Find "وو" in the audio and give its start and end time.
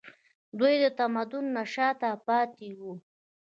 2.79-2.93